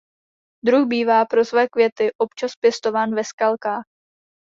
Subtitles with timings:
[0.65, 3.83] Druh bývá pro své květy občas pěstován ve skalkách.